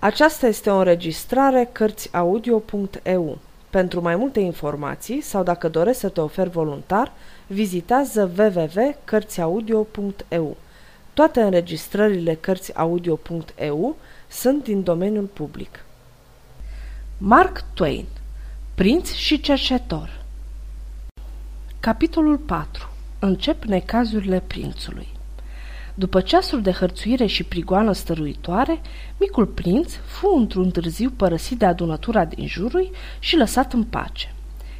[0.00, 3.38] Aceasta este o înregistrare Cărțiaudio.eu.
[3.70, 7.12] Pentru mai multe informații sau dacă dorești să te oferi voluntar,
[7.46, 10.56] vizitează www.cărțiaudio.eu.
[11.14, 13.96] Toate înregistrările Cărțiaudio.eu
[14.28, 15.84] sunt din domeniul public.
[17.18, 18.06] Mark Twain
[18.74, 20.20] Prinț și cercetor
[21.80, 22.88] Capitolul 4
[23.18, 25.17] Încep necazurile prințului
[25.98, 28.80] după ceasuri de hărțuire și prigoană stăruitoare,
[29.16, 34.34] micul prinț fu într-un târziu părăsit de adunătura din jurul și lăsat în pace.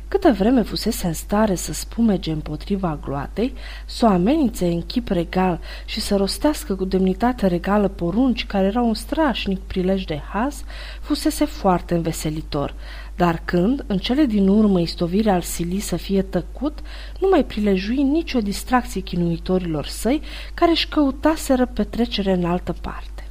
[0.09, 3.55] Câtă vreme fusese în stare să spumege împotriva gloatei,
[3.87, 8.87] să o amenințe în chip regal și să rostească cu demnitate regală porunci care erau
[8.87, 10.65] un strașnic prilej de haz,
[11.01, 12.75] fusese foarte înveselitor,
[13.19, 16.79] dar când, în cele din urmă, istovirea al sili să fie tăcut,
[17.21, 20.21] nu mai prilejui nicio distracție chinuitorilor săi,
[20.55, 23.27] care își căutaseră petrecere în altă parte.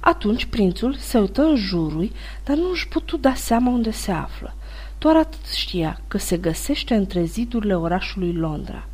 [0.00, 2.10] Atunci prințul se uită în jurul,
[2.44, 4.54] dar nu își putu da seama unde se află.
[4.98, 8.86] Doar atât știa că se găsește între zidurile orașului Londra.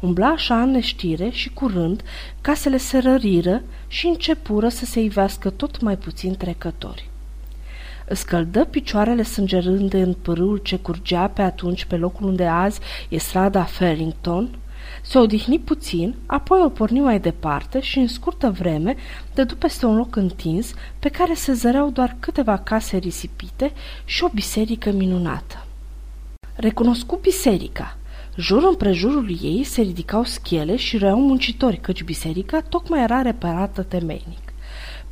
[0.00, 2.02] Umbla așa în neștire și curând
[2.40, 7.10] casele se răriră și începură să se ivească tot mai puțin trecători.
[8.12, 13.62] Scăldă picioarele sângerânde în pârâul ce curgea pe atunci pe locul unde azi e strada
[13.62, 14.48] Farrington,
[15.02, 18.96] se odihni puțin, apoi o porni mai departe și în scurtă vreme
[19.34, 23.72] dădu peste un loc întins pe care se zăreau doar câteva case risipite
[24.04, 25.64] și o biserică minunată.
[26.54, 27.96] Recunoscu biserica.
[28.36, 34.47] Jur împrejurul ei se ridicau schele și răiau muncitori, căci biserica tocmai era reparată temeinic.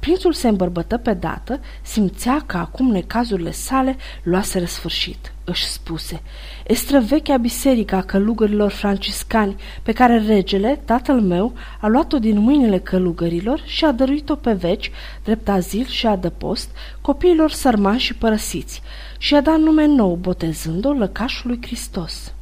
[0.07, 5.33] Prințul se îmbărbătă pe dată, simțea că acum necazurile sale luaseră sfârșit.
[5.45, 6.23] Își spuse,
[6.67, 13.85] estrăvechea biserica călugărilor franciscani, pe care regele, tatăl meu, a luat-o din mâinile călugărilor și
[13.85, 14.91] a dăruit-o pe veci,
[15.25, 18.83] drept azil și adăpost, copiilor sărmani și părăsiți,
[19.19, 22.35] și a dat nume nou, botezând-o lăcașului Hristos.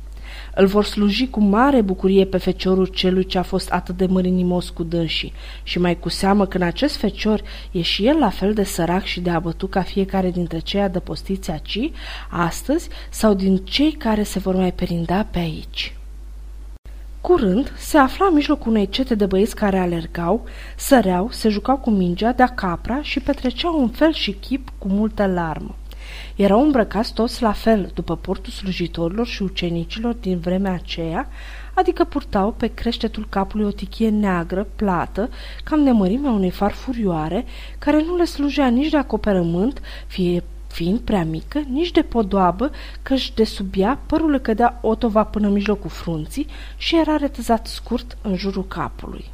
[0.54, 4.68] Îl vor sluji cu mare bucurie pe feciorul celui ce a fost atât de mărinimos
[4.68, 5.32] cu dânsii
[5.62, 9.02] și mai cu seamă că în acest fecior e și el la fel de sărac
[9.02, 11.90] și de abătut ca fiecare dintre cei adăpostiți aci,
[12.30, 15.96] astăzi, sau din cei care se vor mai perinda pe aici.
[17.20, 20.44] Curând, se afla în mijlocul unei cete de băieți care alergau,
[20.76, 25.26] săreau, se jucau cu mingea de-a capra și petreceau un fel și chip cu multă
[25.26, 25.74] larmă.
[26.36, 31.28] Erau îmbrăcați toți la fel, după portul slujitorilor și ucenicilor din vremea aceea,
[31.74, 35.30] adică purtau pe creștetul capului o tichie neagră, plată,
[35.64, 37.44] cam de mărimea unei farfurioare,
[37.78, 40.42] care nu le slujea nici de acoperământ, fie
[40.74, 42.70] fiind prea mică, nici de podoabă,
[43.02, 46.46] căci de sub ea părul le cădea otova până în mijlocul frunții
[46.76, 49.33] și era retăzat scurt în jurul capului.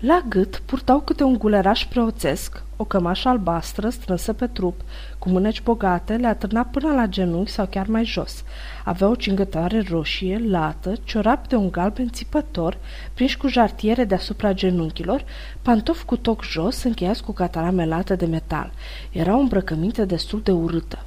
[0.00, 4.80] La gât purtau câte un guleraș preoțesc, o cămașă albastră strânsă pe trup,
[5.18, 8.44] cu mâneci bogate, le atârna până la genunchi sau chiar mai jos.
[8.84, 12.78] Avea o cingătoare roșie, lată, ciorap de un galben țipător,
[13.14, 15.24] prinși cu jartiere deasupra genunchilor,
[15.62, 18.72] pantofi cu toc jos, încheiați cu catarame lată de metal.
[19.10, 20.98] Era o îmbrăcăminte destul de urâtă.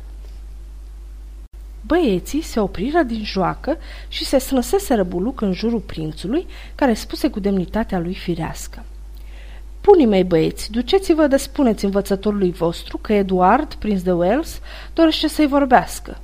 [1.89, 3.77] Băieții se opriră din joacă
[4.07, 8.83] și se snăseseră buluc în jurul prințului, care spuse cu demnitatea lui firească.
[9.81, 14.59] Punii mei băieți, duceți-vă de spuneți învățătorului vostru că Eduard, prinț de Wales,
[14.93, 16.17] dorește să-i vorbească.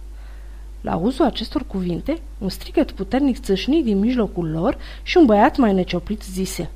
[0.82, 5.74] La uzul acestor cuvinte, un strigăt puternic țâșni din mijlocul lor și un băiat mai
[5.74, 6.70] necioplit zise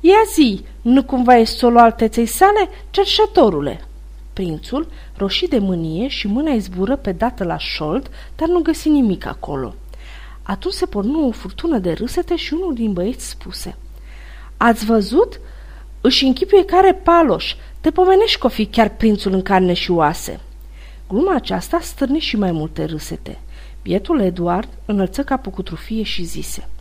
[0.00, 3.84] Ia zi, nu cumva e solul alteței sale, cerșătorule!"
[4.40, 9.26] Prințul, roșii de mânie și mâna izbură pe dată la șold, dar nu găsi nimic
[9.26, 9.74] acolo.
[10.42, 13.76] Atunci se pornu o furtună de râsete și unul din băieți spuse
[14.56, 15.40] Ați văzut?
[16.00, 17.54] Își închipuie care paloș.
[17.80, 20.40] Te pomenești că o fi chiar prințul în carne și oase."
[21.08, 23.38] Gluma aceasta stârni și mai multe râsete.
[23.82, 26.68] Bietul Eduard înălță capul cu trufie și zise–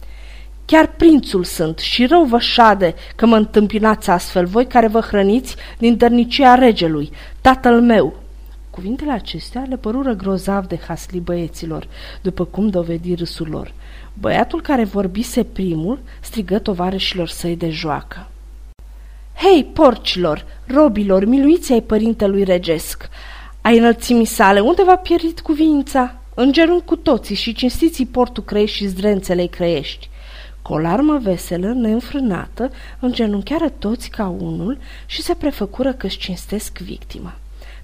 [0.72, 5.56] Chiar prințul sunt și rău vă șade că mă întâmpinați astfel, voi care vă hrăniți
[5.78, 8.16] din dărnicia regelui, tatăl meu.
[8.70, 11.88] Cuvintele acestea le părură grozav de hasli băieților,
[12.22, 13.74] după cum dovedi râsul lor.
[14.14, 18.28] Băiatul care vorbise primul strigă tovarășilor săi de joacă.
[19.36, 23.10] Hei, porcilor, robilor, miluiți ai părintelui regesc!
[23.62, 26.16] Ai înălțimii sale, unde v-a pierit cuvința?
[26.34, 30.09] În genunchi cu toții și cinstiții portul creiești și zdrențele creiești.
[30.70, 37.34] Cu o larmă veselă, neînfrânată, îngenunchiară toți ca unul și se prefăcură că-și cinstesc victima.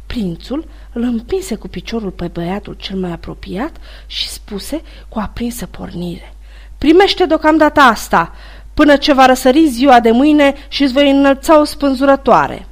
[0.06, 6.34] Prințul îl împinse cu piciorul pe băiatul cel mai apropiat și spuse cu aprinsă pornire.
[6.78, 8.34] Primește deocamdată asta,
[8.74, 12.68] până ce va răsări ziua de mâine și îți voi înălța o spânzurătoare.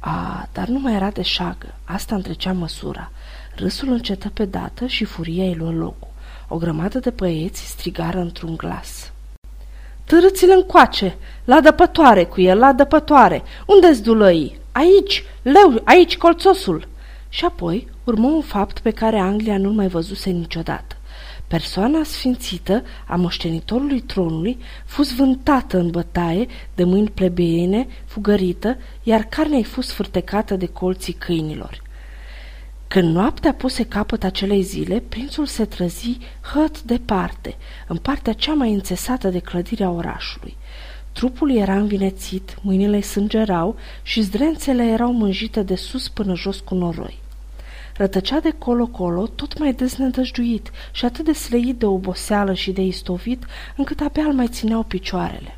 [0.00, 3.10] A, dar nu mai era de șagă, asta întrecea măsura.
[3.54, 6.07] Râsul încetă pe dată și furia îi luă locul.
[6.48, 9.12] O grămadă de băieți strigară într-un glas.
[10.04, 13.42] Târâți-l încoace, la dăpătoare cu el, la dăpătoare.
[13.66, 14.58] Unde-s dulăii?
[14.72, 16.88] Aici, leu, aici colțosul.
[17.28, 20.96] Și apoi urmă un fapt pe care Anglia nu-l mai văzuse niciodată.
[21.46, 29.64] Persoana sfințită a moștenitorului tronului fus vântată în bătaie de mâini plebeiene, fugărită, iar carnea-i
[29.64, 31.82] fus fârtecată de colții câinilor.
[32.88, 37.56] Când noaptea puse capăt acelei zile, prințul se trăzi hăt departe,
[37.88, 40.56] în partea cea mai înțesată de clădirea orașului.
[41.12, 47.18] Trupul era învinețit, mâinile sângerau și zdrențele erau mânjite de sus până jos cu noroi.
[47.96, 53.44] Rătăcea de colo-colo, tot mai deznădăjduit și atât de sleit de oboseală și de istovit,
[53.76, 55.57] încât abia îl mai țineau picioarele.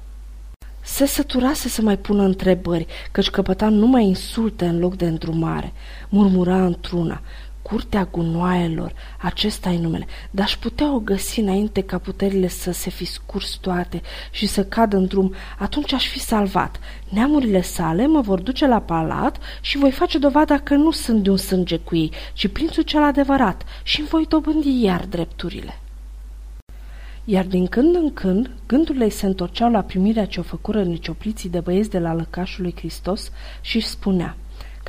[0.95, 5.73] Se săturase să mai pună întrebări, căci căpăta numai insulte în loc de îndrumare.
[6.09, 7.23] Murmura într-una,
[7.63, 12.91] curtea gunoaielor, acesta e numele, dar aș putea o găsi înainte ca puterile să se
[12.91, 16.81] fi scurs toate și să cadă în drum, atunci aș fi salvat.
[17.09, 21.31] Neamurile sale mă vor duce la palat și voi face dovada că nu sunt de
[21.31, 25.79] un sânge cu ei, ci prințul cel adevărat și îmi voi dobândi iar drepturile
[27.25, 31.49] iar din când în când gândurile îi se întorceau la primirea ce o făcură niciopliții
[31.49, 33.31] de băieți de la lăcașul lui Hristos
[33.61, 34.37] și își spunea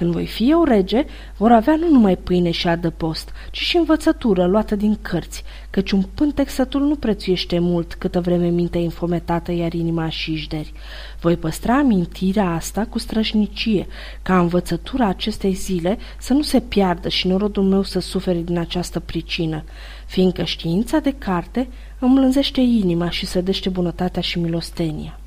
[0.01, 1.05] când voi fi eu rege,
[1.37, 6.01] vor avea nu numai pâine și adăpost, ci și învățătură luată din cărți, căci un
[6.01, 10.73] pântec sătul nu prețuiește mult câtă vreme mintea infometată iar inima și ișderi.
[11.19, 13.87] Voi păstra amintirea asta cu strășnicie,
[14.21, 18.99] ca învățătura acestei zile să nu se piardă și norodul meu să sufere din această
[18.99, 19.63] pricină,
[20.05, 21.67] fiindcă știința de carte
[21.99, 25.20] îmi lânzește inima și sădește bunătatea și milostenia.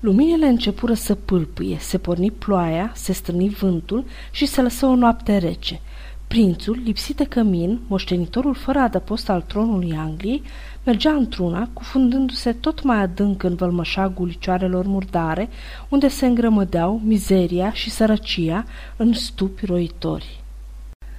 [0.00, 5.36] Luminile începură să pâlpâie, se porni ploaia, se strâni vântul și se lăsă o noapte
[5.36, 5.80] rece.
[6.26, 10.42] Prințul, lipsit de cămin, moștenitorul fără adăpost al tronului Angliei,
[10.84, 15.48] mergea într-una, cufundându-se tot mai adânc în vălmășagul licioarelor murdare,
[15.88, 18.64] unde se îngrămădeau mizeria și sărăcia
[18.96, 20.40] în stupi roitori.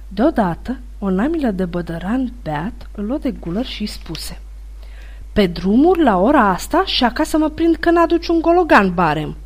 [0.08, 4.40] Deodată, o namilă de bădăran beat îl luă de gulăr și spuse–
[5.32, 9.36] pe drumuri la ora asta și acasă mă prind că n-aduci un gologan barem.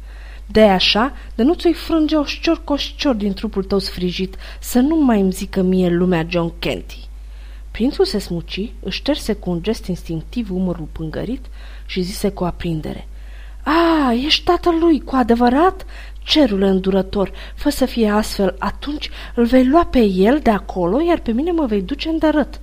[0.47, 4.97] de așa, de nu ți-o frânge o șcior coșcior din trupul tău sfrijit, să nu
[4.97, 7.09] mai îmi zică mie lumea John Kenty.
[7.71, 11.45] Prințul se smuci, își șterse cu un gest instinctiv umărul pângărit
[11.87, 13.09] și zise cu aprindere.
[13.63, 15.87] A, ești tatăl lui, cu adevărat?
[16.23, 21.19] Cerule îndurător, fă să fie astfel, atunci îl vei lua pe el de acolo, iar
[21.19, 22.61] pe mine mă vei duce în dărât.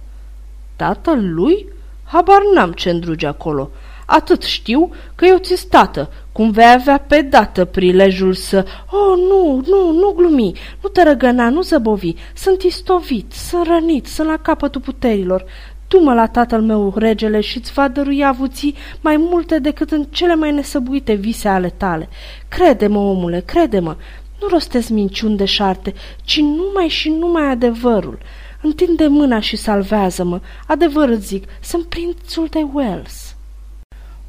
[0.75, 1.65] Tatăl lui?
[2.11, 3.69] Habar n-am ce îndruge acolo.
[4.05, 8.65] Atât știu că eu ți tată, cum vei avea pe dată prilejul să...
[8.89, 14.27] Oh, nu, nu, nu glumi, nu te răgăna, nu zăbovi, sunt istovit, sunt rănit, sunt
[14.27, 15.45] la capătul puterilor.
[15.87, 20.35] Du-mă la tatăl meu, regele, și îți va dărui avuții mai multe decât în cele
[20.35, 22.09] mai nesăbuite vise ale tale.
[22.47, 23.95] Crede-mă, omule, crede-mă,
[24.41, 25.93] nu rostesc minciuni de șarte,
[26.23, 28.17] ci numai și numai adevărul.
[28.63, 30.39] Întinde mâna și salvează-mă.
[30.67, 33.35] Adevăr îți zic, sunt prințul de Wells.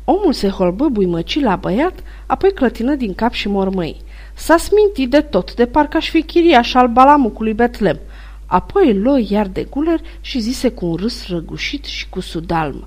[0.04, 1.94] Omul se holbă buimăci la băiat,
[2.26, 4.02] apoi clătină din cap și mormăi.
[4.34, 7.98] S-a smintit de tot, de parcă aș fi chiriaș al balamucului Betlem.
[8.46, 12.86] Apoi îl luă iar de guler și zise cu un râs răgușit și cu sudalmă.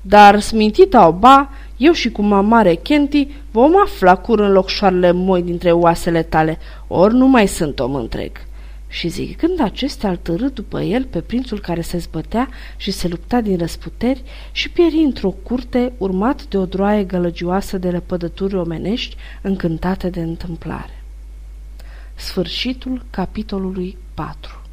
[0.00, 6.22] Dar smintita oba, eu și cu mamare Kenti vom afla curând locșoarele moi dintre oasele
[6.22, 8.45] tale, ori nu mai sunt om întreg
[8.88, 13.40] și zicând acestea al târât după el pe prințul care se zbătea și se lupta
[13.40, 20.10] din răsputeri și pieri într-o curte urmat de o droaie gălăgioasă de lepădături omenești încântate
[20.10, 21.02] de întâmplare.
[22.14, 24.65] Sfârșitul capitolului 4